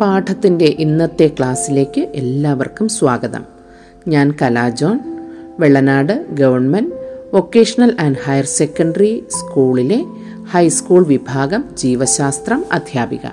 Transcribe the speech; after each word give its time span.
പാഠത്തിന്റെ 0.00 0.64
ഇന്നത്തെ 0.64 1.30
ക്ലാസ്സിലേക്ക് 1.38 2.00
എല്ലാവർക്കും 2.00 2.88
സ്വാഗതം. 2.88 3.44
ഞാൻ 4.08 4.34
Kala John 4.42 5.00
Vellanad 5.60 6.26
government 6.30 6.90
vocational 7.34 7.96
and 8.00 8.16
higher 8.24 8.44
secondary 8.44 9.24
സ്കൂളിലെ 9.30 10.04
ഹൈസ്കൂൾ 10.50 11.06
വിഭാഗം 11.06 11.64
ജീവശാസ്ത്രം 11.78 12.64
അധ്യാപിക. 12.72 13.28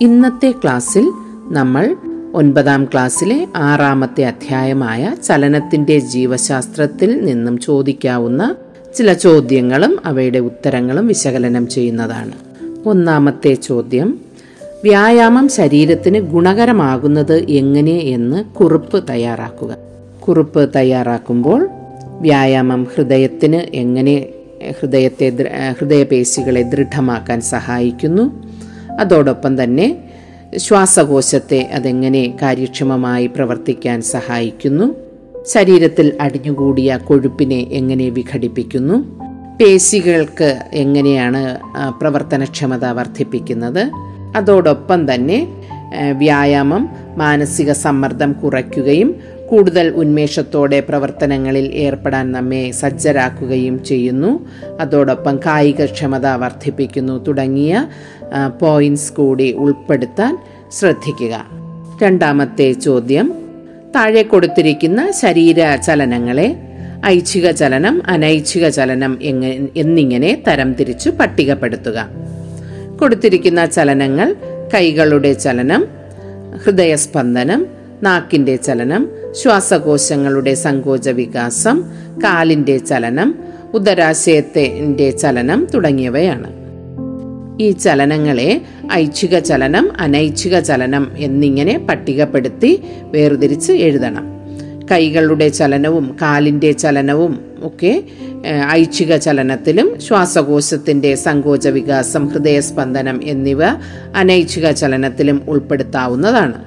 ഇന്നത്തെ 0.00 0.50
ക്ലാസ്സിൽ 0.50 1.12
നമ്മൾ 1.50 1.96
ഒൻപതാം 2.34 2.84
ക്ലാസ്സിലെ 2.84 3.48
ആറാമത്തെ 3.56 4.24
അധ്യായമായ 4.24 5.16
ചലനത്തിന്റെ 5.24 5.98
ജീവശാസ്ത്രത്തിൽ 5.98 7.24
നിന്നും 7.24 7.58
ചോദിക്കാവുന്ന 7.58 8.54
ചില 8.96 9.12
ചോദ്യങ്ങളും 9.12 9.98
അവയുടെ 10.04 10.38
ഉത്തരങ്ങളും 10.38 11.06
വിശകലനം 11.06 11.68
ചെയ്യുന്നതാണ്. 11.68 12.32
ഒന്നാമത്തെ 12.86 13.54
ചോദ്യം 13.54 14.31
വ്യായാമം 14.84 15.48
ശരീരത്തിന് 15.48 16.18
ഗുണകരമാകുന്നത് 16.18 17.44
എങ്ങനെ 17.48 17.90
എന്ന് 17.90 18.44
കുറിപ്പ് 18.44 19.04
തയ്യാറാക്കുക. 19.10 19.76
കുറിപ്പ് 20.20 20.70
തയ്യാറാക്കുമ്പോൾ 20.76 21.68
വ്യായാമം 22.20 22.84
ഹൃദയത്തിന് 22.84 23.56
എങ്ങനെ 23.56 24.26
ഹൃദയത്തെ 24.80 25.28
ഹൃദയപേശികളെ 25.78 26.62
ദൃഢമാക്കാൻ 26.62 27.40
സഹായിക്കുന്നു. 27.40 28.42
അതോടൊപ്പം 29.00 29.62
തന്നെ 29.62 29.96
ശ്വാസകോശത്തെ 30.56 31.70
അതെങ്ങനെ 31.72 32.34
കാര്യക്ഷമമായി 32.42 33.26
പ്രവർത്തിക്കാൻ 33.26 34.02
സഹായിക്കുന്നു. 34.02 34.94
ശരീരത്തിൽ 35.46 36.12
അടിഞ്ഞുകൂടിയ 36.20 36.98
കൊഴുപ്പിനെ 37.04 37.66
എങ്ങനെ 37.72 38.08
വിഘടിപ്പിക്കുന്നു. 38.08 38.94
പേശികൾക്ക് 39.60 40.58
എങ്ങനെയാണ് 40.72 41.60
പ്രവർത്തനക്ഷമത 42.00 42.84
വർദ്ധിപ്പിക്കുന്നത്. 42.84 43.90
അതോടൊപ്പം 44.36 45.14
തന്നെ 45.14 45.46
വ്യായാമം 46.18 46.90
മാനസിക 47.16 47.72
സമ്മർദ്ദം 47.72 48.32
കുറയ്ക്കുകയും 48.32 49.14
കൂടുതൽ 49.50 49.88
ഉന്മേഷത്തോടെ 49.88 50.80
പ്രവർത്തനങ്ങളിൽ 50.80 51.66
ഏർപ്പെടാൻ 51.72 52.32
നമ്മെ 52.32 52.70
സജ്ജരാക്കുകയും 52.70 53.84
ചെയ്യുന്നു. 53.84 54.48
അതോടൊപ്പം 54.80 55.36
കായികക്ഷമത 55.46 56.26
വർദ്ധിപ്പിക്കുന്നു. 56.26 57.24
തുടങ്ങിയ 57.24 57.86
പോയിന്റ്സ് 58.60 59.12
കൂടി 59.12 59.52
ഉൾപ്പെടുത്താൻ 59.52 60.38
ശ്രദ്ധിക്കുക. 60.72 61.44
രണ്ടാമത്തെ 62.02 62.72
ചോദ്യം. 62.72 63.34
താഴെ 63.94 64.22
കൊടുത്തിരിക്കുന്ന 64.22 65.10
ശരീര 65.10 65.76
ചലനങ്ങളെ 65.76 66.56
ഐച്ഛിക 67.06 67.50
ചലനം 67.50 68.02
അനൈച്ഛിക 68.06 68.68
ചലനം 68.68 69.18
എന്നിങ്ങനെ 69.76 70.42
തരംതിരിച്ചു 70.48 71.10
പട്ടികപ്പെടുത്തുക. 71.10 72.21
കൊടുത്തിരിക്കുന്ന 73.02 73.66
ചലനങ്ങൾ 73.66 74.36
കൈകളുടെ 74.74 75.32
ചലനം 75.32 75.88
ഹൃദയസ്പന്ദനം 76.64 77.66
നാക്കിന്റെ 78.02 78.56
ചലനം 78.56 79.08
ശ്വാസകോശങ്ങളുടെ 79.32 80.54
സങ്കോച 80.54 81.08
വികാസം 81.08 81.84
കാലിന്റെ 82.24 82.78
ചലനം 82.78 83.34
ഉദരാശയത്തിന്റെ 83.74 85.10
ചലനം 85.10 85.66
തുടങ്ങിയവയാണ്. 85.74 86.46
ഈ 87.62 87.70
ചലനങ്ങളെ 87.70 88.62
ഐച്ഛിക 88.92 89.38
ചലനം 89.38 89.92
അനൈച്ഛിക 90.00 90.58
ചലനം 90.58 91.12
എന്നിങ്ങനെ 91.16 91.86
പട്ടികപ്പെടുത്തി 91.90 92.82
വേർതിരിച്ച് 93.02 93.72
എഴുതണം. 93.72 94.26
കൈകളുടെ 94.92 95.48
ചലനവും 95.48 96.16
കാലിന്റെ 96.22 96.72
ചലനവും 96.72 97.51
ഒക്കെ 97.62 98.02
ഐച്ഛിക 98.70 99.16
ചലനത്തിലും 99.16 100.00
ശ്വാസകോശത്തിന്റെ 100.00 101.14
സങ്കോച 101.14 101.68
വികാസം 101.68 102.28
ഹൃദയസ്പന്ദനം 102.28 103.20
എന്നിവ 103.24 103.62
അനൈച്ഛിക 104.16 104.70
ചലനത്തിലും 104.70 105.42
ഉൾപ്പെടുത്താവുന്നതാണ്. 105.48 106.58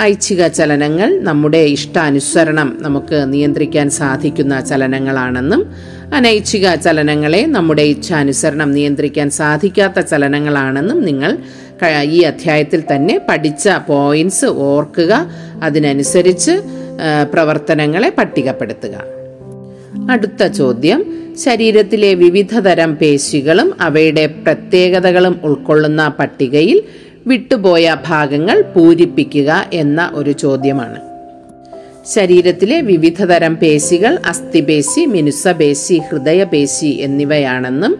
ഐച്ഛിക 0.00 0.46
ചലനങ്ങൾ 0.46 1.20
നമ്മുടെ 1.22 1.58
ഇഷ്ടാനുസരണം 1.76 2.78
നമുക്ക് 2.80 3.32
നിയന്ത്രിക്കാൻ 3.32 3.90
സാധിക്കുന്ന 3.90 4.60
ചലനങ്ങളാണെന്നും 4.60 5.62
അനൈച്ഛിക 6.14 6.74
ചലനങ്ങളെ 6.74 7.46
നമ്മുടെ 7.46 7.82
ഇച്ഛാനുസരണം 7.82 8.70
നിയന്ത്രിക്കാൻ 8.72 9.30
സാധിക്കാത്ത 9.30 10.00
ചലനങ്ങളാണെന്നും 10.00 11.02
നിങ്ങൾ 11.02 11.38
ഈ 12.16 12.18
അധ്യായത്തിൽ 12.22 12.82
തന്നെ 12.90 13.20
പഠിച്ച 13.28 13.68
പോയിന്റ്സ് 13.88 14.44
ഓർക്കുക. 14.44 15.12
അതിനനുസരിച്ച് 15.62 16.54
പ്രവർത്തനങ്ങളെ 17.32 18.10
പട്ടികപ്പെടുത്തുക. 18.18 18.96
അടുത്ത 20.10 20.46
ചോദ്യം. 20.46 21.04
ശരീരത്തിലെ 21.44 22.14
വിവിധ 22.14 22.58
തരം 22.58 22.96
പേശികളും 22.96 23.74
അവയുടെ 23.80 24.26
പ്രത്യേകതകളും 24.26 25.40
ഉൾക്കൊള്ളുന്ന 25.44 26.08
പട്ടികയിൽ 26.08 26.82
വിട്ടുപോയ 27.26 27.96
ഭാഗങ്ങൾ 28.06 28.62
പൂരിപ്പിക്കുക 28.62 29.64
എന്ന 29.72 30.10
ഒരു 30.14 30.32
ചോദ്യമാണ്. 30.32 31.00
ശരീരത്തിലെ 32.14 32.80
വിവിധ 32.80 33.24
തരം 33.24 33.56
പേശികൾ 33.56 34.18
അസ്ഥിപേശി 34.26 35.06
മിനുസപേശി 35.06 36.00
ഹൃദയപേശി 36.10 36.86
എന്നിവയാണെന്നും 36.86 37.98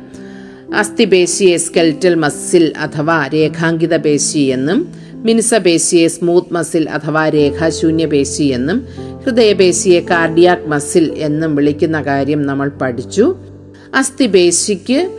അസ്ഥിപേശിയെ 0.76 1.56
സ്കെൽറ്റൽ 1.56 2.14
മസിൽ 2.14 2.72
അഥവാ 2.80 3.26
രേഖാങ്കിത 3.26 3.96
പേശി 3.96 4.38
എന്നും 4.38 5.03
മിനുസപേശിയെ 5.24 6.08
സ്മൂത്ത് 6.08 6.54
മസിൽ 6.54 6.90
അഥവാ 6.90 7.28
രേഖാശൂന്യ 7.28 8.06
പേശി 8.06 8.42
എന്നും 8.42 8.88
ഹൃദയപേശിയെ 9.24 10.00
കാർഡിയാക് 10.00 10.66
മസിൽ 10.66 11.12
എന്നും 11.12 11.56
വിളിക്കുന്ന 11.56 12.02
കാര്യം 12.02 12.42
നമ്മൾ 12.42 12.68
പഠിച്ചു. 12.68 13.36
അസ്ഥിപേശിക്ക് 13.94 15.18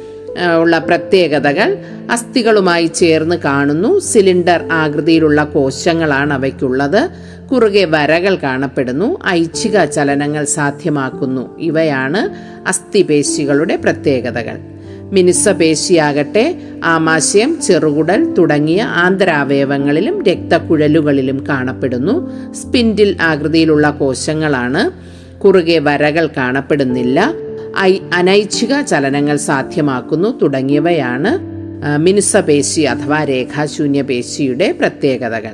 ഉള്ള 0.59 0.77
പ്രത്യേകതകൾ 0.77 1.77
അസ്ഥികളുമായി 2.11 2.85
ചേർന്ന് 2.85 3.35
കാണുന്നു. 3.35 3.99
സിലിണ്ടർ 3.99 4.67
ആകൃതിയിലുള്ള 4.71 5.43
കോശങ്ങളാണ് 5.43 6.33
അവയ്ക്കുള്ളത്. 6.33 7.09
കുറുകെ 7.51 7.85
വരകൾ 7.85 8.35
കാണപ്പെടുന്നു. 8.35 9.19
ഐച്ഛിക 9.27 9.85
ചലനങ്ങൾ 9.85 10.45
സാധ്യമാക്കുന്നു. 10.45 11.59
ഇവയാണ് 11.59 12.21
അസ്ഥിപേശികളുടെ 12.67 13.75
പ്രത്യേകതകൾ. 13.75 14.74
മിനുസപേശിയാകട്ടെ 15.11 16.61
ആമാശയം 16.83 17.61
ചെറുകുടൽ 17.61 18.33
തുടങ്ങിയ 18.33 18.81
ആന്തരാവയവങ്ങളിലും 18.81 20.23
രക്തക്കുഴലുകളിലും 20.23 21.45
കാണപ്പെടുന്നു. 21.49 22.29
സ്പിൻഡിൽ 22.53 23.17
ആകൃതിയിലുള്ള 23.21 23.89
കോശങ്ങളാണ്. 23.89 24.91
കുറുകെ 25.39 25.79
വരകൾ 25.79 26.29
കാണപ്പെടുന്നില്ല. 26.37 27.33
അനൈച്ഛിക 28.13 28.81
ചലനങ്ങൾ 28.81 29.37
സാധ്യമാക്കുന്നു 29.37 30.39
തുടങ്ങിയവയാണ് 30.41 31.39
മിനുസപേശി 31.97 32.81
അഥവാ 32.81 33.23
രേഖാശൂന്യ 33.23 34.01
പേശിയുടെ 34.01 34.71
പ്രത്യേകതകൾ. 34.71 35.51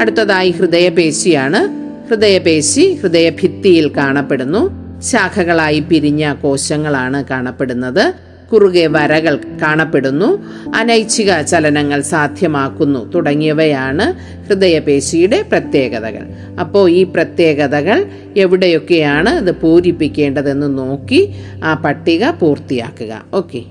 അടുത്തതായി 0.00 0.50
ഹൃദയപേശിയാണ്. 0.50 1.68
ഹൃദയപേശി 2.08 2.98
ഹൃദയഭിത്തിയിൽ 3.02 3.88
കാണപ്പെടുന്നു. 3.96 4.70
ശാഖകളായി 5.00 5.80
പിരിഞ്ഞ 5.80 6.32
കോശങ്ങളാണ് 6.32 7.24
കാണപ്പെടുന്നത്. 7.24 8.12
കുറുകെ 8.52 8.86
വരകൾ 8.86 9.38
കാണപ്പെടുന്നു. 9.62 10.44
അനൈച്ഛിക 10.74 11.40
ചലനങ്ങൾ 11.40 12.00
സാധ്യമാക്കുന്നു. 12.00 13.10
തുടങ്ങിയവയാണ് 13.10 14.06
ഹൃദയപേശിയുടെ 14.48 15.42
പ്രത്യേകതകൾ. 15.42 16.24
അപ്പോൾ 16.60 16.90
ഈ 16.90 17.04
പ്രത്യേകതകൾ 17.04 18.06
എവിടെയൊക്കെയാണ് 18.36 19.30
ഇത് 19.30 19.60
പൂരിപ്പിക്കേണ്ടതെന്ന് 19.60 20.78
നോക്കി 20.78 21.34
ആ 21.64 21.74
പട്ടിക 21.74 22.30
പൂർത്തിയാക്കുക. 22.30 23.24
ഓക്കെ. 23.34 23.62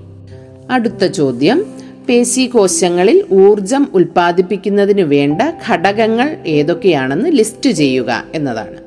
അടുത്ത 0.70 1.06
ചോദ്യം. 1.06 1.64
പേശി 2.08 2.46
കോശങ്ങളിൽ 2.46 3.24
ഊർജം 3.32 3.88
ഉൽപ്പാദിപ്പിക്കുന്നതിന് 3.94 5.00
വേണ്ട 5.00 5.42
ഘടകങ്ങൾ 5.68 6.36
ഏതൊക്കെയാണെന്ന് 6.46 7.30
ലിസ്റ്റ് 7.32 7.70
ചെയ്യുക 7.70 8.24
എന്നതാണ്. 8.34 8.79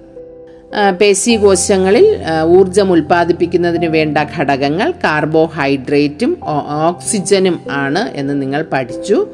പേശീകോശങ്ങളിൽ 1.00 2.06
കോശങ്ങളിൽ 2.06 2.58
ഊർജം 2.58 2.92
ഉൽപ്പാദിപ്പിക്കുന്നതിന് 2.92 3.86
വേണ്ട 3.86 4.18
ഘടകങ്ങൾ 4.38 4.92
കാർബോഹൈഡ്രേറ്റും 4.92 6.38
ഓക്സിജനും 6.68 7.60
ആണ് 7.72 8.10
എന്ന് 8.14 8.42
നിങ്ങൾ 8.42 8.66
പഠിച്ചു. 8.74 9.28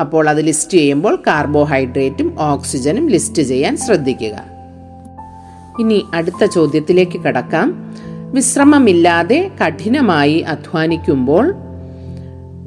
അപ്പോൾ 0.00 0.28
അത് 0.28 0.46
ലിസ്റ്റ് 0.46 0.78
ചെയ്യുമ്പോൾ 0.78 1.22
കാർബോഹൈഡ്രേറ്റും 1.26 2.36
ഓക്സിജനും 2.40 3.08
ലിസ്റ്റ് 3.08 3.42
ചെയ്യാൻ 3.42 3.76
ശ്രദ്ധിക്കുക. 3.76 4.44
ഇനി 5.80 6.04
അടുത്ത 6.14 6.44
ചോദ്യത്തിലേക്ക് 6.44 7.20
കടക്കാം. 7.20 7.96
വിശ്രമമില്ലാതെ 8.32 9.50
കഠിനമായി 9.66 10.38
അധ്വാനിക്കുമ്പോൾ 10.38 11.54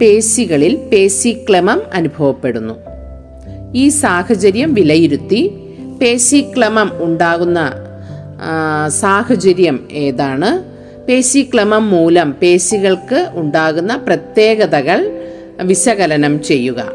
പേശികളിൽ 0.02 0.75
പേശി 0.75 1.46
ക്ലമം 1.50 1.81
അനുഭവപ്പെടുന്നു. 1.94 2.74
ഈ 3.75 3.90
സാഹചര്യം 3.90 4.74
വിലയിരുത്തി 4.74 5.58
പേശിക്ലമം 6.02 6.92
ഉണ്ടാകുന്ന 7.04 7.87
സാഹചര്യം 8.88 9.88
ഏതാണ്? 9.92 10.63
പേശിക്ലമം 11.06 11.89
മൂലം 11.89 12.31
പേശികൾക്ക് 12.42 13.28
ഉണ്ടാകുന്ന 13.34 13.95
പ്രത്യേകതകൾ 13.95 15.24
വിശകലനം 15.62 16.44
ചെയ്യുക. 16.44 16.92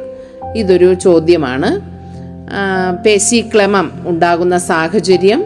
ഇതൊരു 0.57 0.95
ചോദ്യമാണ്. 0.95 1.81
പേശി 3.05 3.41
പേശിക്ലമം 3.41 3.93
ഉണ്ടാകുന്ന 4.07 4.59
സാഹചര്യം 4.59 5.45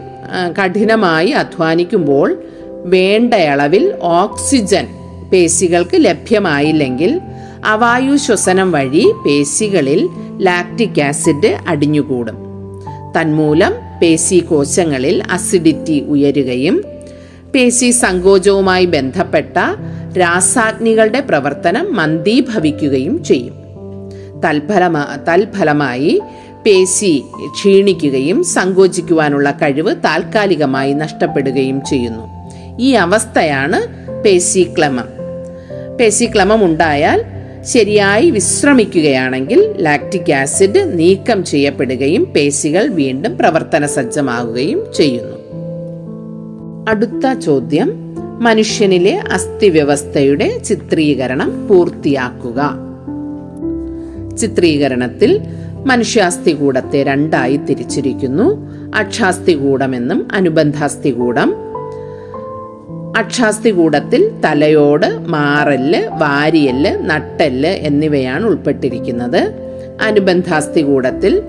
കഠിനമായി 0.63 1.31
അധ്വാനിക്കുമ്പോൾ 1.31 2.43
വേണ്ടയളവിൽ 2.67 3.95
ഓക്സിജൻ 4.03 4.87
പേശികൾക്ക് 5.33 6.05
ലഭ്യമായില്ലെങ്കിൽ 6.05 7.21
അവായു 7.65 8.17
ശ്വസനം 8.17 8.73
വഴി 8.73 9.13
പേശികളിൽ 9.27 10.09
ലാക്റ്റിക് 10.41 11.03
ആസിഡ് 11.03 11.57
അടിഞ്ഞുകൂടും. 11.69 12.37
തന്മൂലം 13.21 13.75
പേശി 14.03 14.39
കോശങ്ങളിൽ 14.39 15.23
അസിഡിറ്റി 15.31 16.01
ഉയരുകയും 16.01 16.85
പേശി 17.55 17.91
സങ്കോചവുമായി 17.91 18.85
ബന്ധപ്പെട്ട 18.85 19.59
രാസാഗ്നികളുടെ 20.19 21.21
പ്രവർത്തനം 21.21 21.97
മന്ദീഭവിക്കുകയും 21.97 23.25
ചെയ്യും. 23.25 23.55
തൽഫലമാ 24.45 25.19
തൽഫലമായി 25.29 26.21
പേശി 26.67 27.23
ക്ഷീണിക്കുകയും 27.53 28.45
സങ്കോചിക്കുവാനുള്ള 28.45 29.51
കഴിവ് 29.51 29.97
താൽക്കാലികമായി 29.97 30.93
നഷ്ടപ്പെടുകയും 30.93 31.83
ചെയ്യുന്നു. 31.91 32.51
ഈ 32.81 32.93
അവസ്ഥയാണ് 32.93 33.81
പേശിക്ലമം. 34.23 35.09
പേശിക്ലമം 36.01 36.65
ഉണ്ടായാൽ 36.65 37.25
ശരിയായി 37.67 38.31
വിശ്രമിക്കുകയാണെങ്കിൽ 38.31 39.75
ലാക്റ്റിക് 39.79 40.33
ആസിഡ് 40.33 40.99
നീക്കം 40.99 41.45
ചെയ്യപ്പെടുകയും 41.45 42.25
പേശികൾ 42.25 42.87
വീണ്ടും 42.87 43.39
പ്രവർത്തന 43.39 43.87
സജ്ജമാകുകയും 43.87 44.87
ചെയ്യുന്നു. 44.97 45.37
അടുത്ത 46.89 47.39
ചോദ്യം 47.39 47.93
മനുഷ്യനിലെ 48.41 49.23
അസ്ഥിവ്യവസ്ഥയുടെ 49.33 50.59
ചിത്രീകരണം 50.59 51.69
പൂർത്തിയാക്കുക. 51.69 52.75
ചിത്രീകരണത്തിൽ 54.37 55.41
മനുഷ്യാസ്ഥി 55.87 56.51
കൂടത്തെ 56.51 57.03
രണ്ടായി 57.03 57.57
തിരിച്ചിരിക്കുന്നു. 57.57 58.59
അക്ഷാസ്ഥികൂടമെന്നും 58.95 60.29
അനുബന്ധാസ്ഥികൂടം 60.33 61.55
അക്ഷാസ്ഥികൂടത്തിൽ 63.17 64.31
തലയോട് 64.45 65.07
മാറൽ 65.07 66.09
വാരിയൽ 66.19 66.99
നട്ടൽ 67.03 67.67
എന്നിവയാണ് 67.67 68.47
ഉൾപ്പെട്ടിരിക്കുന്നത്. 68.47 69.53
അനുബന്ധാസ്തികൂടത്തിൽ 70.03 71.43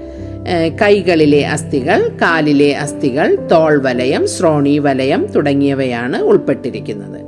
കൈകളിലെ 0.81 1.47
അസ്ഥികൾ 1.47 2.07
കാലിലെ 2.21 2.77
അസ്ഥികൾ 2.77 3.35
തോൾവലയം 3.51 4.27
ശ്രോണീവലയം 4.27 5.25
തുടങ്ങിയവയാണ് 5.25 6.21
ഉൾപ്പെട്ടിരിക്കുന്നത്. 6.21 7.19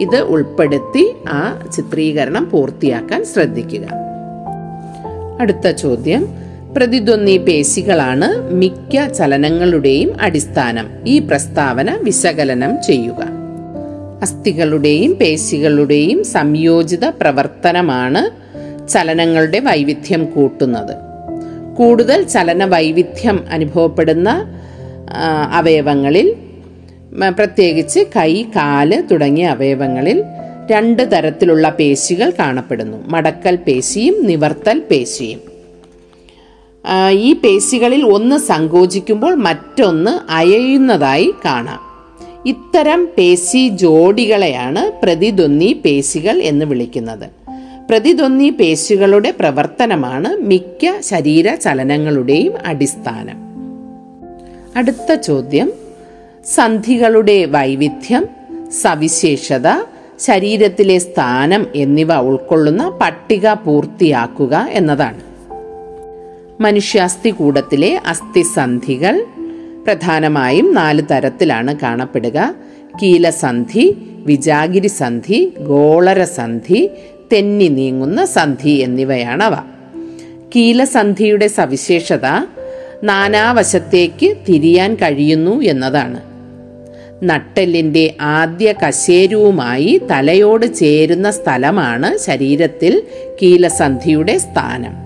ഇത് 0.00 0.20
ഉൾപ്പെടുത്തി 0.20 1.12
ആ 1.28 1.62
ചിത്രീകരണം 1.76 2.50
പൂർത്തിയാക്കാൻ 2.50 3.24
ശ്രദ്ധിക്കുക. 3.24 3.88
അടുത്ത 5.40 5.70
ചോദ്യം. 5.70 6.28
പ്രതിദ്വന്ദി 6.76 7.38
പേശികളാണ് 7.38 8.52
മിക്ക 8.52 9.12
ചലനങ്ങളുടെയും 9.12 10.16
അടിസ്ഥാനം. 10.20 10.88
ഈ 11.06 11.18
പ്രസ്താവന 11.18 11.98
വിശകലനം 12.02 12.76
ചെയ്യുക. 12.86 13.41
അസ്ഥികളുടെയും 14.22 15.12
പേശികളുടെയും 15.12 16.24
സംയോജിത 16.24 17.04
പ്രവർത്തനമാണ് 17.04 18.30
ചലനങ്ങളുടെ 18.88 19.58
വൈവിധ്യം 19.58 20.24
കൂട്ടുന്നത്. 20.24 20.94
കൂടുതൽ 21.78 22.22
ചലന 22.22 22.64
വൈവിധ്യം 22.64 23.44
അനുഭവപ്പെടുന്ന 23.50 24.58
അവയവങ്ങളിൽ 25.50 26.36
പ്രത്യേകിച്ച് 27.28 28.00
കൈ 28.16 28.42
കാൽ 28.42 29.04
തുടങ്ങിയ 29.10 29.46
അവയവങ്ങളിൽ 29.46 30.24
രണ്ട് 30.70 31.12
തരത്തിലുള്ള 31.12 31.68
പേശികൾ 31.68 32.32
കാണപ്പെടുന്നു. 32.38 33.08
മടക്കൽ 33.08 33.56
പേശിയും 33.56 34.26
നിവർത്തൽ 34.26 34.78
പേശിയും. 34.90 35.40
ഈ 37.10 37.32
പേശികളിൽ 37.32 38.04
ഒന്ന് 38.04 38.36
സങ്കോചിക്കുമ്പോൾ 38.36 39.34
മറ്റൊന്ന് 39.34 40.32
അയയുന്നതായി 40.32 41.34
കാണാം. 41.44 41.91
ഇത്തരം 42.46 43.08
പേശി 43.18 43.68
ജോഡികളെയാണ് 43.68 44.92
പ്രതിദ്വന്ദി 45.02 45.72
പേശികൾ 45.84 46.42
എന്ന് 46.42 46.64
വിളിക്കുന്നത്. 46.64 47.30
പ്രതിദ്വന്ദി 47.90 48.50
പേശികളുടെ 48.50 49.30
പ്രവർത്തനമാണ് 49.30 50.36
മിക്ക 50.36 51.00
ശരീര 51.00 51.54
ചലനങ്ങളുടെയും 51.54 52.52
അടിസ്ഥാനം. 52.66 53.36
അടുത്ത 54.76 55.14
ചോദ്യം. 55.14 55.72
സന്ധികളുടെ 56.54 57.44
വൈവിധ്യം 57.44 58.26
സവിശേഷത 58.72 59.68
ശരീരത്തിലെ 60.20 60.98
സ്ഥാനം 60.98 61.66
എന്നിവ 61.74 62.14
ഉൾക്കൊള്ളുന്ന 62.14 62.98
പട്ടിക 63.02 63.52
പൂർത്തിയാക്കുക 63.52 64.66
എന്നതാണ്. 64.70 65.20
മനുഷ്യാസ്ഥി 66.62 67.30
കൂടത്തിലെ 67.30 68.00
അസ്ഥിസന്ധികൾ 68.06 69.26
പ്രധാനമായും 69.86 70.74
നാല് 70.74 71.02
തരത്തിലാണ് 71.10 71.76
കാണപ്പെടുക. 71.76 72.54
കീലസന്ധി 73.02 73.96
വിജാഗിരി 74.26 74.88
സന്ധി 74.88 75.52
ഗോളരസന്ധി 75.60 76.90
തെന്നി 77.32 77.68
നീങ്ങുന്ന 77.68 78.24
സന്ധി 78.24 78.70
എന്നിവയാണവ. 78.70 79.54
കീലസന്ധിയുടെ 80.56 81.46
സവിശേഷത 81.46 82.26
നാനാവശത്തേക്ക് 83.04 84.36
തിരിയാൻ 84.48 84.94
കഴിയുന്നു 84.94 85.60
എന്നതാണ്. 85.60 86.20
നട്ടെല്ലിന്റെ 87.24 88.14
ആദ്യ 88.20 88.74
കശേരുവുമായി 88.88 90.00
തലയോട് 90.10 90.74
ചേരുന്ന 90.74 91.30
സ്ഥലമാണ് 91.30 92.18
ശരീരത്തിൽ 92.18 93.02
കീലസന്ധിയുടെ 93.42 94.38
സ്ഥാനം. 94.38 95.02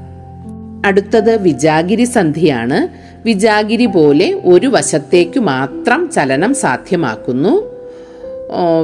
അടുത്തത് 0.86 1.42
വിജാഗിരി 1.42 2.04
സന്ധിയാണ് 2.04 3.05
വിജാഗിരി 3.26 3.86
പോലെ 3.86 4.26
ഒരു 4.44 4.66
വശത്തേക്ക് 4.66 5.40
മാത്രം 5.40 6.10
ചലനം 6.14 6.54
സാധ്യമാക്കുന്നു. 6.54 7.54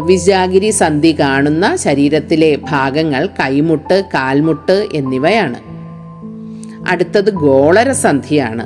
വിജാഗിരി 0.06 0.70
സന്ധി 0.70 1.16
കാണുന്ന 1.20 1.76
ശരീരത്തിലെ 1.76 2.58
ഭാഗങ്ങൾ 2.70 3.26
കൈമുട്ട് 3.26 4.02
കാൽമുട്ട് 4.14 4.86
എന്നിവയാണ്. 4.94 5.58
അടുത്തത് 6.88 7.30
ഗോളരസന്ധിയാണ് 7.30 8.64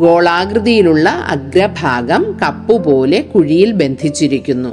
ഗോളാകൃതിയിലുള്ള 0.00 1.08
അഗ്രഭാഗം 1.08 2.38
കപ്പുപോലെ 2.42 3.20
കുഴിയിൽ 3.20 3.72
ബന്ധിച്ചിരിക്കുന്നു. 3.72 4.72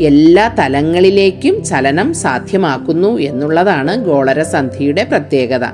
എല്ലാ 0.00 0.54
തലങ്ങളിലേക്കും 0.58 1.64
ചലനം 1.64 2.14
സാധ്യമാക്കുന്നു 2.14 3.18
എന്നുള്ളതാണ് 3.18 4.04
ഗോളരസന്ധിയുടെ 4.04 5.04
പ്രത്യേകത. 5.04 5.66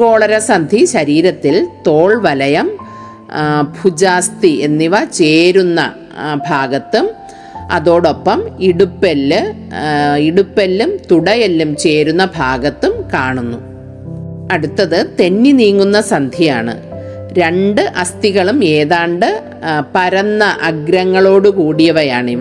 ഗോളരസന്ധി 0.00 0.84
ശരീരത്തിൽ 0.84 1.68
തോൾ 1.86 2.22
വലയം 2.22 2.79
ആ, 3.30 3.72
ഭുജാസ്ഥി 3.82 4.48
എന്നിവ 4.48 5.04
ചേരുന്ന 5.04 5.92
ഭാഗത്തും. 6.50 7.10
അതോടൊപ്പം 7.70 8.42
ഇടുപ്പെല്ല് 8.60 9.52
ഇടുപ്പെല്ലും 10.18 10.98
തുടയെല്ലും 11.10 11.76
ചേരുന്ന 11.76 12.24
ഭാഗത്തും 12.24 13.04
കാണുന്നു. 13.14 13.58
അടുത്തത് 14.52 15.16
തെന്നി 15.20 15.52
നീങ്ങുന്ന 15.52 16.00
സന്ധിയാണ്. 16.00 16.82
രണ്ട് 17.38 17.80
അസ്ഥികളും 17.80 18.64
ഏതാണ്ട് 18.64 19.42
പരന്ന 19.94 20.44
അഗ്രങ്ങളോട് 20.62 21.48
കൂടിയവയാണിവ 21.48 22.40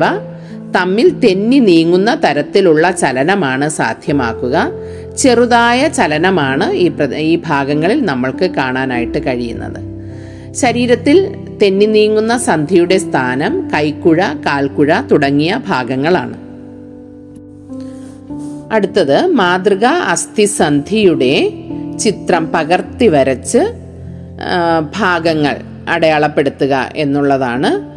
തമ്മിൽ 0.75 1.09
തെന്നി 1.09 1.59
നീങ്ങുന്ന 1.59 2.21
തരത്തിലുള്ള 2.25 2.91
ചലനമാണ് 2.91 3.69
സാധ്യമാക്കുക. 3.69 4.71
ചെറുതായ 5.17 5.87
ചലനമാണ് 5.87 6.71
ഈ 6.73 6.91
ഈ 7.17 7.35
ഭാഗങ്ങളിൽ 7.47 8.05
നമ്മൾക്ക് 8.05 8.45
കാണാനായിട്ട് 8.45 9.25
കഴിയുന്നത്. 9.25 9.98
ശരീരത്തിൽ 10.53 11.35
തെന്നി 11.61 11.85
നീങ്ങുന്ന 11.85 12.37
സന്ധിയുടെ 12.37 12.97
സ്ഥാനം 12.97 13.69
കൈക്കുഴ 13.73 14.19
കാൽക്കുഴ 14.45 15.01
തുടങ്ങിയ 15.11 15.61
ഭാഗങ്ങളാണ്. 15.67 16.37
അടുത്തത് 18.73 19.25
മാതൃക 19.25 19.85
അസ്ഥിസന്ധിയുടെ 19.85 21.53
ചിത്രം 21.99 22.51
പകർത്തി 22.51 23.07
വരച്ച് 23.07 23.73
ഭാഗങ്ങൾ 24.99 25.57
അടയാളപ്പെടുത്തുക 25.89 26.89
എന്നുള്ളതാണ്. 26.95 27.89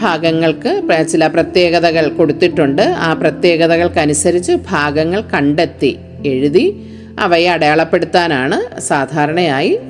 ഭാഗങ്ങൾക്ക് 0.00 0.82
ചില 1.08 1.26
പ്രത്യേകതകൾ 1.26 2.08
കൊടുത്തിട്ടുണ്ട്. 2.08 2.82
ആ 2.82 3.12
പ്രത്യേകതകൾക്കനുസരിച്ച് 3.12 4.52
ഭാഗങ്ങൾ 4.52 5.20
കണ്ടെത്തി 5.20 5.98
എഴുതി 6.26 6.86
അവയെ 7.20 7.48
അടയാളപ്പെടുത്താനാണ് 7.50 8.80
സാധാരണയായി 8.80 9.80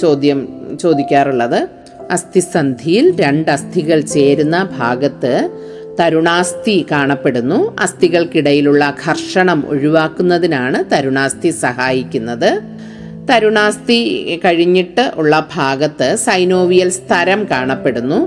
ചോദ്യം 0.00 0.40
ചോദിക്കാറുള്ളത്. 0.82 1.68
അസ്ഥിസന്ധിയിൽ 2.10 3.06
രണ്ട് 3.20 3.50
അസ്ഥികൾ 3.50 4.00
ചേരുന്ന 4.00 4.68
ഭാഗത്ത് 4.78 5.50
തരുണാസ്ഥി 6.00 6.86
കാണപ്പെടുന്നു. 6.90 7.76
അസ്ഥികൾക്കിടയിലുള്ള 7.80 8.96
ഘർഷണം 9.06 9.64
ഒഴിവാക്കുന്നതിനാണ് 9.68 10.78
തരുണാസ്ഥി 10.92 11.50
സഹായിക്കുന്നത്. 11.50 12.50
തരുണാസ്ഥി 13.30 14.00
കഴിഞ്ഞിട്ട് 14.44 15.04
ഉള്ള 15.16 15.48
ഭാഗത്ത് 15.54 16.16
സൈനോവിയൽ 16.26 16.90
സ്ഥരം 16.90 17.46
കാണപ്പെടുന്നു. 17.50 18.20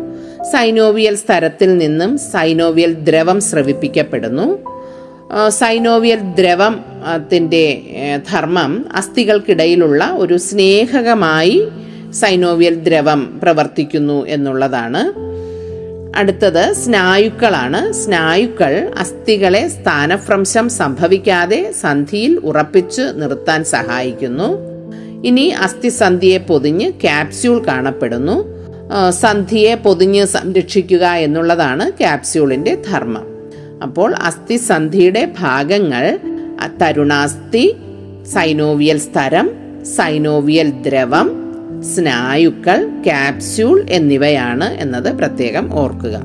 സൈനോവിയൽ 0.53 1.15
സ്ഥരത്തിൽ 1.15 1.77
നിന്നും 1.77 2.17
സൈനോവിയൽ 2.17 2.93
ദ്രവം 2.93 3.41
സ്രവിപ്പിക്കപ്പെടുന്നു. 3.41 4.47
സൈനോവിയൽ 5.49 6.19
ദ്രവം 6.19 6.89
ത്തിന്റെ 7.17 7.81
ധർമ്മം 8.31 8.85
അസ്ഥികൾക്കിടയിലുള്ള 8.95 10.11
ഒരു 10.17 10.37
സ്നേഹകമായി 10.37 11.67
സൈനോവിയൽ 12.11 12.75
ദ്രവം 12.75 13.39
പ്രവർത്തിക്കുന്നു 13.43 14.25
എന്നുള്ളതാണ്. 14.25 15.13
അടുത്തത് 16.17 16.73
സ്നായുക്കളാണ്. 16.73 17.91
സ്നായുക്കൾ 17.91 18.93
അസ്ഥികളെ 18.97 19.67
സ്ഥാനഭ്രംശം 19.67 20.69
സംഭവിക്കാതെ 20.69 21.71
സന്ധിയിൽ 21.81 22.39
ഉറപ്പിച്ച് 22.43 23.01
നിർത്താൻ 23.01 23.63
സഹായിക്കുന്നു. 23.63 24.57
ഇനി 25.25 25.41
അസ്ഥിസന്ധിയെ 25.41 26.37
പൊതിഞ്ഞ് 26.37 26.91
ക്യാപ്സ്യൂൾ 26.91 27.65
കാണപ്പെടുന്നു. 27.67 28.45
സന്ധിയെ 29.09 29.75
പൊതിഞ്ഞ് 29.75 30.25
സംരക്ഷിക്കുക 30.25 31.05
എന്നുള്ളതാണ് 31.05 31.89
ക്യാപ്സ്യൂളിന്റെ 31.89 32.75
ധർമ്മം. 32.75 33.38
അപ്പോൾ 33.83 34.15
അസ്ഥിസന്ധിയുടെ 34.15 35.33
ഭാഗങ്ങൾ 35.39 36.19
തരുണാസ്ഥി 36.81 37.75
സൈനോവിയൽ 38.33 38.97
സ്ഥരം 38.97 39.49
സൈനോവിയൽ 39.95 40.69
ദ്രവം 40.69 41.27
സ്നായുക്കൾ 41.83 43.03
ക്യാപ്സ്യൂൾ 43.03 43.85
എന്നിവയാണ് 43.89 44.63
എന്നത് 44.63 45.17
പ്രത്യേകം 45.17 45.79
ഓർക്കുക. 45.79 46.15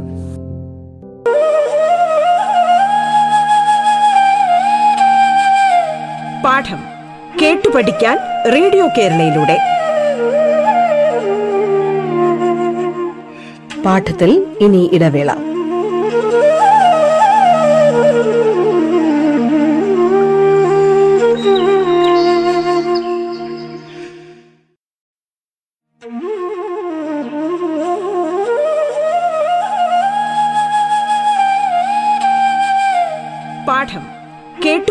പാഠം 6.44 6.80
കേട്ടു 7.42 7.68
പഠിക്കാൻ 7.68 8.18
റേഡിയോ 8.52 8.88
കേരളയിലൂടെ. 8.98 9.58
പാഠത്തിൽ 13.82 14.46
ഇനി 14.60 14.90
ഇടവേള. 14.92 15.53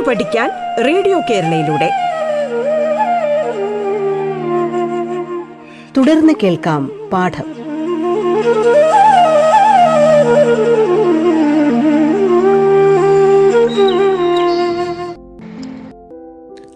പഠിക്കാൻ 0.08 0.52
റേഡിയോ 0.86 1.22
കേരളയിലൂടെ. 1.30 1.92
തുടർന്ന് 5.98 6.34
കേൾക്കാം 6.44 7.10
പാഠം. 7.14 7.64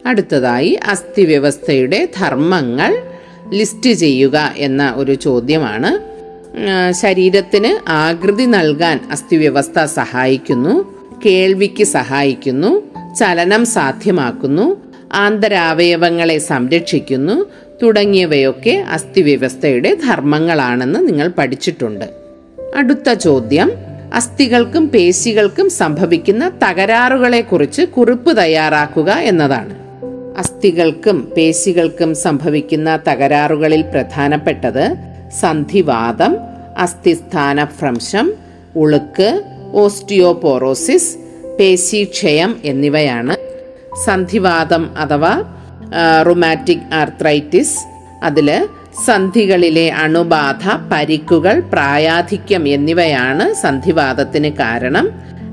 അടുത്തതായി 0.06 0.80
അസ്ഥി 0.88 1.22
വ്യവസ്ഥയുടെ 1.22 2.10
ധർമ്മങ്ങൾ 2.18 3.04
ലിസ്റ്റ് 3.50 3.90
ചെയ്യുക 3.90 4.54
എന്ന 4.58 4.94
ഒരു 4.96 5.14
ചോദ്യമാണ്. 5.14 6.18
ശരീരത്തിന് 6.94 7.90
ആകൃതി 7.90 8.44
നൽകാൻ 8.44 9.08
അസ്ഥി 9.12 9.36
വ്യവസ്ഥ 9.36 9.86
സഹായിക്കുന്നു 9.86 10.98
കേൾവിക്ക് 11.26 11.84
സഹായിക്കുന്നു 11.84 12.87
ചലനം 13.18 13.66
സാധ്യമാക്കുന്നു 13.66 14.82
ആന്തരാവയവങ്ങളെ 15.14 16.38
സംരക്ഷിക്കുന്നു 16.38 17.50
തുടങ്ങിയവയൊക്കെ 17.84 18.86
അസ്ഥിവ്യവസ്ഥയുടെ 18.90 19.94
ധർമ്മങ്ങളാണെന്ന് 19.94 21.08
നിങ്ങൾ 21.08 21.28
പഠിച്ചിട്ടുണ്ട്. 21.38 22.06
അടുത്ത 22.76 23.14
ചോദ്യം 23.14 23.72
അസ്ഥികൾക്കും 24.14 24.88
പേശികൾക്കും 24.88 25.70
സംഭവിക്കുന്ന 25.70 26.52
തകരാറുകളെക്കുറിച്ച് 26.64 27.82
കുറിപ്പ് 27.82 28.38
തയ്യാറാക്കുക 28.38 29.12
എന്നതാണ്. 29.12 29.74
അസ്ഥികൾക്കും 30.38 31.34
പേശികൾക്കും 31.38 32.16
സംഭവിക്കുന്ന 32.16 33.00
തകരാറുകളിൽ 33.10 33.82
പ്രധാനപ്പെട്ടത് 33.82 34.96
സന്ധിവാദം 35.40 36.38
അസ്ഥിസ്ഥാനഭ്രംശം 36.78 38.34
ഉളുക്ക് 38.76 39.44
ഓസ്റ്റിയോപോറോസിസ് 39.74 41.27
പേശിക്ഷയം 41.60 42.62
എന്നിവയാണ്. 42.66 43.36
സന്ധിവാദം 44.06 44.84
അഥവാ 44.98 45.34
റൊമാറ്റിക് 46.28 46.88
ആർത്രൈറ്റിസ് 46.94 47.78
അതിൽ 48.24 48.68
സന്ധികളിലെ 49.06 49.90
അണുബാധ 50.04 50.64
പരിക്കുകൾ 50.92 51.60
പ്രായാധിക്യം 51.60 52.68
എന്നിവയാണ് 52.68 53.54
സന്ധിവാദത്തിന് 53.54 54.52
കാരണം. 54.60 55.08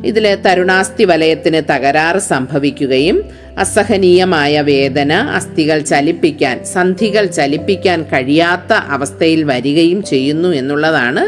ഇതിൽ 0.04 0.25
തരുണാസ്ഥി 0.46 1.04
വലയത്തിന് 1.04 1.62
തകരാറ് 1.70 2.18
സംഭവിക്കുകയും 2.32 3.18
അസഹനീയമായ 3.58 4.61
വേദന 4.61 5.12
അസ്ഥികൾ 5.12 5.78
ചലിപ്പിക്കാൻ 5.78 6.64
സന്ധികൾ 6.64 7.25
ചലിപ്പിക്കാൻ 7.26 8.02
കഴിയാത്ത 8.02 8.73
അവസ്ഥയിൽ 8.73 9.44
വരികയും 9.44 10.02
ചെയ്യുന്നു 10.02 10.49
എന്നുള്ളതാണ് 10.49 11.23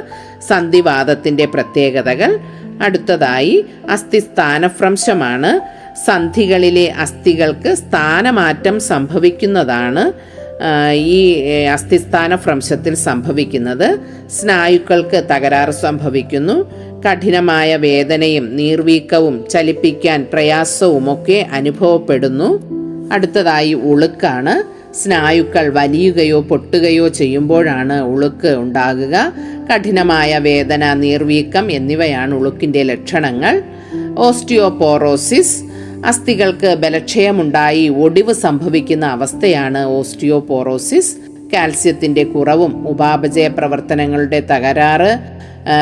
സന്ധിവാദത്തിന്റെ 0.49 1.45
പ്രത്യേകതകൾ. 1.45 2.39
അടുത്തതായി 2.83 3.65
അസ്ഥി 3.91 4.19
സ്ഥാനഭ്രംശമാണ് 4.19 5.61
സന്ധികളിലെ 6.07 6.93
അസ്ഥികൾക്ക് 6.99 7.75
സ്ഥാനമാറ്റം 7.75 8.81
സംഭവിക്കുന്നതാണ് 8.81 10.13
ഈ 10.93 11.33
ഏ, 11.33 11.67
അസ്ഥിസ്ഥാന 11.67 12.35
ഭ്രംശത്തിൽ 12.35 12.95
സംഭവിക്കുന്നത്. 12.95 13.99
സ്നായുക്കൾക്ക് 14.29 15.25
തകരാറ് 15.31 15.71
സംഭവിക്കുന്നു. 15.71 16.71
കഠിനമായ 17.03 17.77
വേദനയും 17.77 18.57
നീർവീക്കവും 18.57 19.45
ചലിപ്പിക്കാൻ 19.51 20.27
പ്രയാസവുമൊക്കെ 20.33 21.47
അനുഭവപ്പെടുന്നു. 21.53 22.77
അടുത്തതായി 23.13 23.73
ഉളുക്കാണ്. 23.73 24.77
സ്നായുക്കൾ 25.03 25.69
വലിയുകയോ 25.69 26.41
പൊട്ടുകയോ 26.41 27.09
ചെയ്യുമ്പോഴാണ് 27.09 28.01
ഉളുക്ക് 28.01 28.49
ഉണ്ടാകുക. 28.49 29.33
കഠിനമായ 29.75 30.39
വേദന 30.39 30.95
നീർവീക്കം 30.95 31.71
എന്നിവയാണ് 31.71 32.35
ഉളുക്കിന്റെ 32.35 32.83
ലക്ഷണങ്ങൾ. 32.83 33.63
ഓസ്റ്റിയോപോറോസിസ്. 34.19 35.63
അസ്ഥികൾക്ക് 36.07 36.75
ബലക്ഷയമുണ്ടായി 36.75 37.89
ഒടിവ് 37.89 38.33
സംഭവിക്കുന്ന 38.33 39.07
അവസ്ഥയാണ് 39.07 39.85
ഓസ്റ്റിയോപോറോസിസ്. 39.85 41.17
കാൽസ്യത്തിന്റെ 41.53 42.25
കുറവും 42.25 42.89
ഉപാപചയ 42.89 43.49
പ്രവർത്തനങ്ങളുടെ 43.49 44.41
തകരാറ് 44.41 45.19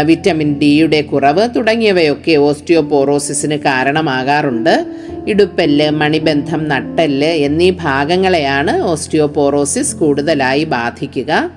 വിറ്റമിൻ 0.04 0.59
ഡിയുടെ 0.59 1.00
കുറവ് 1.00 1.49
തുടങ്ങിയവയൊക്കെ 1.56 2.37
ഓസ്റ്റിയോപോറോസിസിന് 2.37 3.56
കാരണമാകാറുണ്ട്. 3.56 4.87
ഇടുപ്പല്ല് 5.28 5.90
മണിബന്ധം 5.90 6.68
നട്ടെല്ല് 6.68 7.26
എന്നീ 7.26 7.71
ഭാഗങ്ങളെയാണ് 7.71 8.83
ഓസ്റ്റിയോപോറോസിസ് 8.83 9.97
കൂടുതലായി 9.97 10.64
ബാധിക്കുക. 10.64 11.50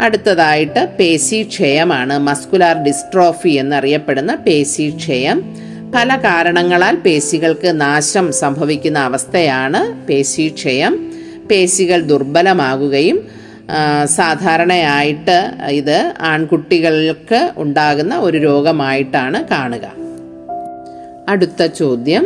അടുത്തതായിട്ട് 0.00 0.88
പേശി 1.00 1.42
ക്ഷയമാണ് 1.42 2.18
മസ്കുലാർ 2.18 2.82
ഡിസ്ട്രോഫി 2.82 3.48
എന്നറിയപ്പെടുന്ന 3.48 4.34
പേശീക്ഷയം. 4.34 5.56
പല 5.94 6.16
കാരണങ്ങളാൽ 6.16 6.96
പേശികൾക്ക് 6.96 7.80
നാശം 7.80 8.32
സംഭവിക്കുന്ന 8.32 8.98
അവസ്ഥയാണ് 8.98 10.06
പേശീക്ഷയം. 10.06 11.11
പേശികൾ 11.52 12.00
ദുർബലമാകുകയും 12.02 13.18
സാധാരണയായിട്ട് 14.04 15.36
ഇത് 15.68 16.12
ആൺകുട്ടികൾക്ക് 16.20 17.50
ഉണ്ടാകുന്ന 17.56 18.14
ഒരു 18.18 18.38
രോഗമായിട്ടാണ് 18.38 19.44
കാണുക. 19.50 19.86
അടുത്ത 21.28 21.66
ചോദ്യം. 21.66 22.24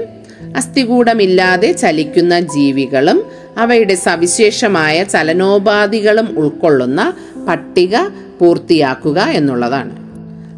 അസ്ഥികൂടമില്ലാതെ 0.57 1.73
ചലിക്കുന്ന 1.73 2.41
ജീവികളും 2.41 3.19
അവയുടെ 3.59 3.95
സവിശേഷമായ 3.95 5.05
ചലനോപാധികളും 5.05 6.39
ഉൾക്കൊള്ളുന്ന 6.39 7.15
പട്ടിക 7.49 7.97
പൂർത്തിയാക്കുക 8.41 9.21
എന്നുള്ളതാണ്. 9.21 9.95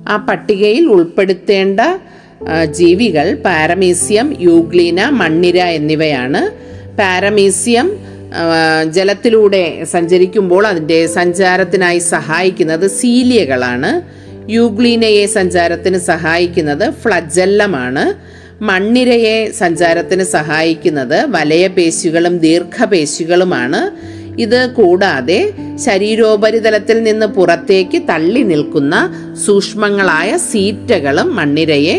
ആ 0.08 0.16
പട്ടികയിൽ 0.28 0.86
ഉൾപ്പെടുത്തേണ്ട 0.86 1.80
ജീവികൾ 2.70 3.34
പാരമീസിയം 3.34 4.36
യൂഗ്ലീന 4.40 5.08
മണ്ണിര 5.08 5.58
എന്നിവയാണ്. 5.78 6.42
പാരമീസിയം 6.98 8.07
ജലത്തിലൂടെ 8.96 9.84
സഞ്ചരിക്കുമ്പോൾ 9.92 10.66
അതിന്റെ 10.66 11.06
സഞ്ചാരത്തിനായി 11.06 11.98
സഹായിക്കുന്നത് 11.98 12.86
സീലിയകളാണ്. 13.00 13.90
യൂഗ്ലീനയെ 14.50 15.26
സഞ്ചാരത്തിന് 15.26 15.98
സഹായിക്കുന്നത് 15.98 16.90
ഫ്ലജല്ലമാണ് 17.02 18.04
മണ്ണിരയെ 18.68 19.50
സഞ്ചാരത്തിന് 19.50 20.24
സഹായിക്കുന്നത് 20.36 21.18
വലയപേശികളും 21.34 22.38
ദീർഘപേശികളുമാണ്. 22.38 23.80
ഇത് 24.44 24.60
കൂടാതെ 24.78 25.40
ശരീരോപരിതലത്തിൽ 25.84 27.02
നിന്ന് 27.02 27.26
പുറത്തേക്ക് 27.26 27.98
തള്ളി 28.10 28.42
നിൽക്കുന്ന 28.52 28.94
സൂക്ഷ്മങ്ങളായ 29.46 30.30
സീറ്റകളും 30.50 31.36
മണ്ണിരയെ 31.36 31.96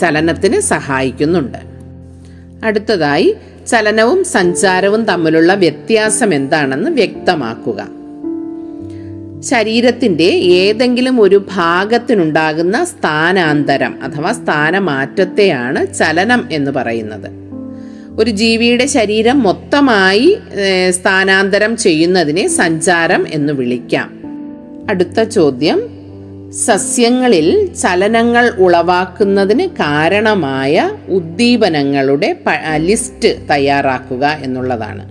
ചലനത്തിന് 0.00 0.60
സഹായിക്കുന്നുണ്ട്. 0.72 1.60
അടുത്തതായി 2.64 3.28
ചലനവും 3.68 4.24
സഞ്ചാരവും 4.24 5.04
തമ്മിലുള്ള 5.04 5.54
വ്യത്യാസം 5.54 6.34
എന്താണെന്ന് 6.34 6.90
വ്യക്തമാക്കുക. 6.90 7.88
ശരീരത്തിന്റെ 9.40 10.24
ഏതെങ്കിലും 10.24 11.20
ഒരു 11.20 11.46
ഭാഗത്തിനുണ്ടാകുന്ന 11.52 12.84
സ്ഥാനാന്തരം 12.84 13.94
അഥവാ 14.02 14.32
സ്ഥാനമാറ്റത്തെയാണ് 14.32 15.94
ചലനം 15.94 16.48
എന്ന് 16.50 16.70
പറയുന്നത്. 16.70 17.30
ഒരു 18.18 18.30
ജീവിയുടെ 18.30 18.86
ശരീരം 18.86 19.42
മൊത്തമായി 19.42 20.38
സ്ഥാനാന്തരം 20.90 21.76
ചെയ്യുന്നതിനെ 21.76 22.48
സഞ്ചാരം 22.48 23.26
എന്ന് 23.28 23.52
വിളിക്കാം. 23.52 24.10
അടുത്ത 24.90 25.22
ചോദ്യം 25.22 25.97
സസ്യങ്ങളിൽ 26.52 27.74
ചലനങ്ങൾ 27.74 28.48
ഉളവാക്കുന്നതിന് 28.48 29.66
കാരണമായ 29.66 30.90
ഉദ്ദീപനങ്ങളുടെ 31.08 32.36
ലിസ്റ്റ് 32.76 33.48
തയ്യാറാക്കുക 33.50 34.26
എന്നുള്ളതാണ്. 34.26 35.08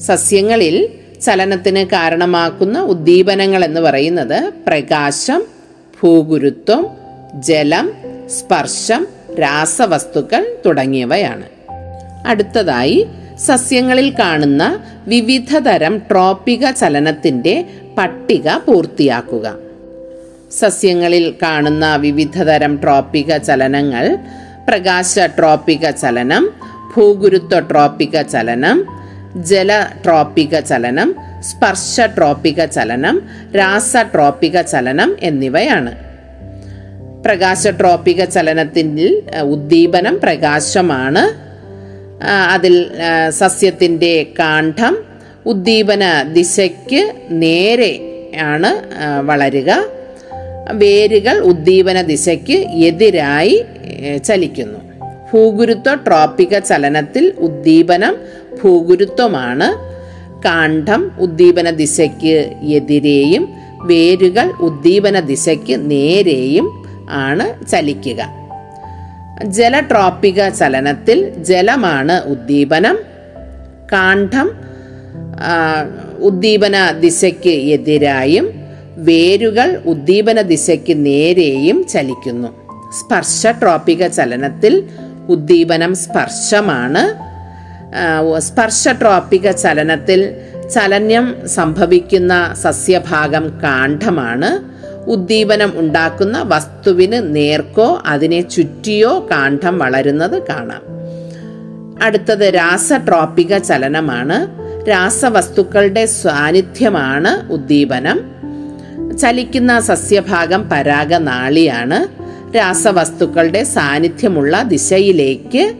സസ്യങ്ങളിൽ 0.00 0.88
ചലനത്തിന് 1.22 1.86
കാരണമാക്കുന്ന 1.86 2.80
ഉദ്ദീപനങ്ങൾ 2.80 3.64
എന്ന് 3.64 3.80
പറയുന്നത് 3.80 4.52
പ്രകാശം 4.66 5.44
ഭൂഗുരുത്വം 6.02 6.86
ജലം 7.40 7.92
സ്പർശം 8.26 9.06
രാസവസ്തുക്കൾ 9.40 10.56
തുടങ്ങിയവയാണ്. 10.66 11.46
അടുത്തതായി 12.26 13.06
സസ്യങ്ങളിൽ 13.38 14.14
കാണുന്ന 14.18 14.80
വിവിധതരം 15.06 15.98
ട്രോപ്പിക 15.98 16.70
ചലനത്തിന്റെ 16.70 17.64
പട്ടിക 17.98 18.56
പൂർത്തിയാക്കുക. 18.56 19.71
സസ്യങ്ങളിൽ 20.58 21.34
കാണുന്ന 21.42 21.96
വിവിധതരം 21.96 22.72
ട്രോപ്പിക 22.82 23.36
ചലനങ്ങൾ 23.36 24.06
പ്രകാശ 24.68 25.18
ട്രോപ്പിക 25.38 25.90
ചലനം 26.02 26.44
ഭൂഗുരുത്വ 26.92 27.58
ട്രോപ്പിക 27.60 28.22
ചലനം 28.22 28.78
ജല 29.50 29.86
ട്രോപ്പിക 30.04 30.58
ചലനം 30.70 31.14
സ്പർശ 31.40 32.00
ട്രോപ്പിക 32.16 32.64
ചലനം 32.64 33.16
രാസ 33.56 33.92
ട്രോപ്പിക 33.96 34.60
ചലനം 34.60 35.16
എന്നിവയാണ്. 35.22 35.92
പ്രകാശ 37.24 37.66
ട്രോപ്പിക 37.80 38.24
ചലനത്തിൽ 38.24 38.88
ഉദ്ദീപനം 39.54 40.14
പ്രകാശമാണ്. 40.22 41.24
അതിൽ 42.52 42.74
സസ്യത്തിന്റെ 43.30 44.26
കാണ്ഡം 44.38 44.94
ഉദ്ദീപന 45.46 46.04
ദിശയ്ക്ക് 46.32 47.02
നേരെ 47.42 47.92
ആണ് 48.40 48.70
വളരുക. 49.22 49.70
വേരുകൾ 50.70 51.38
ഉദ്ദീപന 51.38 52.00
ദിശയ്ക്ക് 52.00 52.58
എതിരായി 52.70 53.64
ചലിക്കുന്നു. 54.24 54.78
ഭൂഗുരുത്വ 55.32 55.94
ട്രോപ്പിക 55.94 56.58
ചലനത്തിൽ 56.58 57.32
ഉദ്ദീപനം 57.38 58.16
ഭൂഗുരുത്വമാണ്. 58.62 59.92
കാണ്ഡം 60.44 61.12
ഉദ്ദീപന 61.20 61.70
ദിശയ്ക്ക് 61.70 62.52
എതിരെയും 62.62 63.48
വേരുകൾ 63.82 64.52
ഉദ്ദീപന 64.60 65.20
ദിശയ്ക്ക് 65.20 65.90
നേരെയും 65.90 66.84
ആണ് 67.10 67.66
ചലിക്കുക. 67.66 68.42
ജല 69.44 69.80
ജലട്രോപ്പിക 69.80 70.48
ചലനത്തിൽ 70.48 71.28
ജലമാണ് 71.34 72.24
ഉദ്ദീപനം. 72.24 72.98
കാണ്ഡം 73.92 74.50
ഉദ്ദീപന 76.18 76.90
ദിശയ്ക്ക് 76.90 77.50
എതിരായും 77.50 78.61
വേരുകൾ 78.96 79.82
ഉദ്ദീപന 79.86 80.40
ദിശയ്ക്ക് 80.40 81.06
നേരെയും 81.06 81.86
ചലിക്കുന്നു. 81.88 82.48
സ്പർശ 83.00 83.46
ട്രോപ്പിക 83.46 84.06
ചലനത്തിൽ 84.06 84.84
ഉദ്ദീപനം 85.28 85.94
സ്പർശമാണ്. 85.94 87.32
സ്പർശ 88.40 88.88
ട്രോപ്പിക 88.88 89.50
ചലനത്തിൽ 89.50 90.36
ചലനം 90.74 91.36
സംഭവിക്കുന്ന 91.46 92.54
സസ്യഭാഗം 92.62 93.60
കാണ്ഡമാണ്. 93.62 94.72
ഉദ്ദീപനം 95.10 95.72
ഉണ്ടാക്കുന്ന 95.74 96.42
വസ്തുവിന് 96.42 97.36
നേർക്കോ 97.36 98.02
അതിനെ 98.06 98.40
ചുറ്റിയോ 98.40 99.28
കാണ്ഡം 99.30 99.78
വളരുന്നത് 99.78 100.42
കാണാം. 100.42 100.82
അടുത്തത് 102.02 102.54
രാസട്രോപ്പിക 102.54 103.58
ചലനമാണ്. 103.58 104.62
രാസവസ്തുക്കളുടെ 104.88 106.06
സാന്നിധ്യമാണ് 106.06 107.52
ഉദ്ദീപനം. 107.52 108.41
ചലിക്കുന്ന 109.18 109.80
സസ്യഭാഗം 109.80 110.68
പരാഗനാളിയാണ്. 110.72 112.22
രാസവസ്തുക്കളുടെ 112.56 113.64
സാന്നിധ്യമുള്ള 113.64 114.62
ദിശയിലേക്ക് 114.62 115.74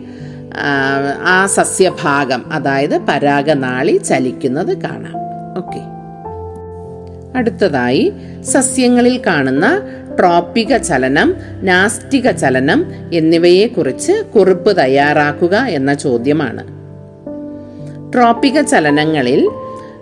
ആ, 1.25 1.45
സസ്യഭാഗം 1.45 2.53
അതായത് 2.53 2.97
പരാഗനാളി 2.97 3.97
ചലിക്കുന്നത് 3.97 4.77
കാണാം. 4.77 5.13
ഓക്കെ. 5.57 5.79
അടുത്തതായി 7.37 8.13
സസ്യങ്ങളിൽ 8.43 9.21
കാണുന്ന 9.27 9.81
ട്രോപ്പിക 10.19 10.77
ചലനം 10.77 11.35
നാസ്റ്റിക 11.61 12.31
ചലനം 12.31 12.85
എന്നിവയെക്കുറിച്ച് 13.13 14.11
കുറിപ്പ് 14.11 14.77
തയ്യാറാക്കുക 14.81 15.55
എന്ന 15.57 15.93
ചോദ്യമാണ്. 15.93 16.63
ട്രോപ്പിക 18.13 18.61
ചലനങ്ങളിൽ 18.61 19.49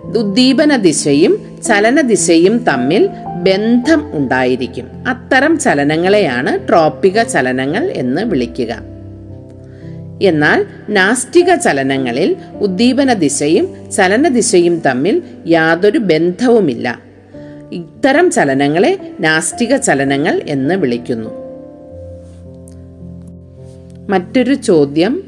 ഉദ്ദീപന 0.04 0.76
ദിശയും 0.76 1.62
ചലന 1.66 2.00
ദിശയും 2.00 2.58
തമ്മിൽ 2.58 3.08
ബന്ധം 3.42 4.16
ഉണ്ടായിരിക്കും. 4.16 4.88
അത്തരം 5.08 5.58
ചലനങ്ങളെയാണ് 5.58 6.68
ട്രോപ്പിക 6.68 7.22
ചലനങ്ങൾ 7.22 7.84
എന്ന് 7.84 8.22
വിളിക്കുക. 8.22 8.92
എന്നാൽ 10.22 10.66
നാസ്റ്റിക 10.88 11.54
ചലനങ്ങളിൽ 11.54 12.36
ഉദ്ദീപന 12.60 13.12
ദിശയും 13.12 13.90
ചലന 13.90 14.28
ദിശയും 14.28 14.82
തമ്മിൽ 14.86 15.22
യാതൊരു 15.46 15.98
ബന്ധവുമില്ല. 15.98 17.00
ഇത്തരം 17.72 18.30
ചലനങ്ങളെ 18.30 19.12
നാസ്റ്റിക 19.20 19.76
ചലനങ്ങൾ 19.76 20.42
എന്ന് 20.46 20.74
വിളിക്കുന്നു. 20.74 21.30
മറ്റൊരു 24.08 24.54
ചോദ്യം 24.54 25.24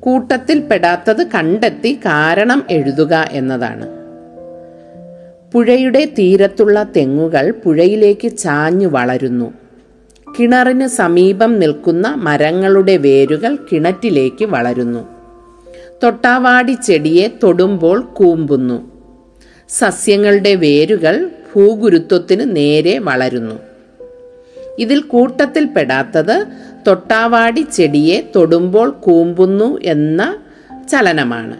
കൂട്ടത്തിൽ 0.00 0.60
പെടാത്തത് 0.60 1.26
കണ്ടെത്തി 1.26 1.94
കാരണം 1.94 2.66
എഴുതുക 2.70 3.28
എന്നതാണ്. 3.32 3.95
പുഴയുടെ 5.52 6.04
തീരത്തുള്ള 6.04 6.82
തെങ്ങുകൾ 6.82 7.50
പുഴയിലേക്ക് 7.50 8.36
ചാഞ്ഞു 8.36 8.86
വളരുന്നു. 8.86 9.54
കിണറിന് 10.38 10.86
സമീപം 10.86 11.58
നിൽക്കുന്ന 11.58 12.08
മരങ്ങളുടെ 12.08 12.96
വേരുകൾ 12.96 13.56
കിണറ്റിലേക്ക് 13.72 14.44
വളരുന്നു. 14.44 15.08
തൊട്ടാവാടി 16.02 16.72
ചെടിയെ 16.72 17.28
തൊടുമ്പോൾ 17.42 18.00
കൂമ്പുന്നു. 18.00 18.92
സസ്യങ്ങളുടെ 19.68 20.54
വേരുകൾ 20.54 21.30
ഭൂഗുരുത്വത്തിന് 21.54 22.56
നേരെ 22.56 22.98
വളരുന്നു. 22.98 23.54
ഇതിൽ 24.78 25.00
കൂട്ടത്തിൽപ്പെടാത്തത് 25.00 26.46
തൊട്ടാവാടി 26.86 27.60
ചെടിയെ 27.60 28.30
തൊടുമ്പോൾ 28.36 28.90
കൂമ്പുന്നു 28.90 29.78
എന്ന 29.82 30.38
ചലനമാണ്. 30.92 31.56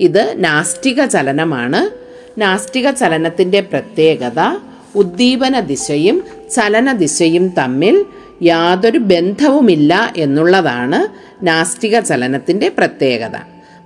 ഇത് 0.00 0.34
നാസ്റ്റിക 0.38 1.04
ചലനമാണ്. 1.04 2.01
നാസ്റ്റിക 2.38 2.90
ചലനത്തിന്റെ 2.90 3.60
പ്രത്യേകത 3.60 4.58
ഉദ്ദീപന 4.94 5.60
ദിശയും 5.60 6.24
ചലന 6.50 6.92
ദിശയും 6.92 7.48
തമ്മിൽ 7.48 8.04
യാതൊരു 8.42 8.98
ബന്ധവുമില്ല 8.98 10.12
എന്നുള്ളതാണ് 10.16 11.08
നാസ്തിക 11.46 12.00
ചലനത്തിന്റെ 12.00 12.68
പ്രത്യേകത. 12.68 13.36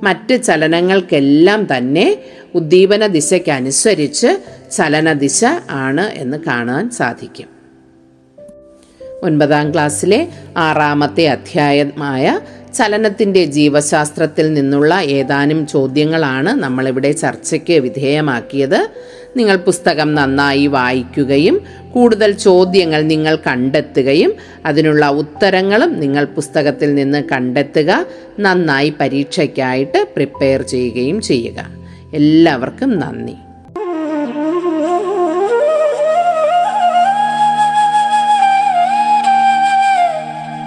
മറ്റ് 0.02 0.42
ചലനങ്ങൾക്കെല്ലാം 0.42 1.76
തന്നെ 1.76 2.18
ഉദ്ദീപന 2.54 3.06
ദിശയ്ക്കനുസരിച്ച് 3.06 4.40
ചലനദിശ 4.76 5.44
ആണ് 5.70 6.00
എന്ന് 6.00 6.36
കാണാൻ 6.36 6.90
സാധിക്കും. 6.90 7.56
ഒൻപതാം 9.22 9.72
ക്ലാസ്സിലെ 9.72 10.28
ആറാമത്തെ 10.56 11.28
അധ്യായമായ 11.28 12.40
ചലനത്തിന്റെ 12.76 13.44
ജീവശാസ്ത്രത്തിൽ 13.44 14.54
നിന്നുള്ള 14.54 15.00
ഏതാനും 15.00 15.66
ചോദ്യങ്ങളാണ് 15.66 16.48
നമ്മളിവിടെ 16.48 17.12
ചർച്ചയ്ക്ക് 17.12 17.72
വിധേയമാക്കിയത്. 17.72 18.88
നിങ്ങൾ 19.36 19.56
പുസ്തകം 19.56 20.14
നന്നായി 20.14 20.66
വായിക്കുകയും 20.66 21.60
കൂടുതൽ 21.92 22.32
ചോദ്യങ്ങൾ 22.32 23.02
നിങ്ങൾ 23.02 23.36
കണ്ടെത്തുകയും 23.36 24.34
അതിനുള്ള 24.66 25.08
ഉത്തരങ്ങളും 25.08 26.00
നിങ്ങൾ 26.00 26.24
പുസ്തകത്തിൽ 26.24 26.94
നിന്ന് 26.94 27.22
കണ്ടെത്തുക 27.32 28.06
നന്നായി 28.40 28.94
പരീക്ഷയ്ക്കായിട്ട് 29.00 30.06
പ്രിപ്പയർ 30.14 30.62
ചെയ്യുകയും 30.62 31.20
ചെയ്യുക. 31.20 31.66
എല്ലാവർക്കും 32.14 32.98
നന്ദി. 32.98 33.36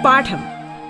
പാഠം. 0.04 0.59